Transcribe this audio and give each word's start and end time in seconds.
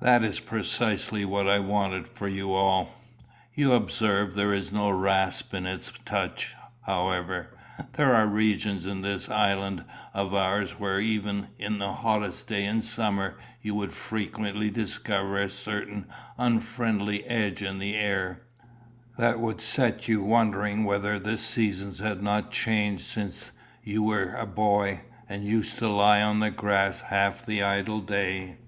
"That 0.00 0.24
is 0.24 0.40
precisely 0.40 1.24
what 1.24 1.48
I 1.48 1.60
wanted 1.60 2.08
for 2.08 2.26
you 2.26 2.52
all. 2.52 2.96
You 3.54 3.74
observe 3.74 4.34
there 4.34 4.52
is 4.52 4.72
no 4.72 4.90
rasp 4.90 5.54
in 5.54 5.66
its 5.68 5.92
touch, 6.04 6.56
however. 6.82 7.56
There 7.92 8.12
are 8.12 8.26
regions 8.26 8.86
in 8.86 9.02
this 9.02 9.28
island 9.28 9.84
of 10.12 10.34
ours 10.34 10.80
where 10.80 10.98
even 10.98 11.50
in 11.60 11.78
the 11.78 11.92
hottest 11.92 12.48
day 12.48 12.64
in 12.64 12.82
summer 12.82 13.38
you 13.62 13.72
would 13.76 13.92
frequently 13.92 14.68
discover 14.68 15.38
a 15.38 15.48
certain 15.48 16.08
unfriendly 16.38 17.24
edge 17.26 17.62
in 17.62 17.78
the 17.78 17.94
air, 17.94 18.42
that 19.16 19.38
would 19.38 19.60
set 19.60 20.08
you 20.08 20.24
wondering 20.24 20.82
whether 20.82 21.20
the 21.20 21.38
seasons 21.38 22.00
had 22.00 22.20
not 22.20 22.50
changed 22.50 23.04
since 23.06 23.52
you 23.84 24.02
were 24.02 24.34
a 24.34 24.44
boy, 24.44 25.02
and 25.28 25.44
used 25.44 25.78
to 25.78 25.88
lie 25.88 26.20
on 26.20 26.40
the 26.40 26.50
grass 26.50 27.02
half 27.02 27.46
the 27.46 27.62
idle 27.62 28.00
day." 28.00 28.58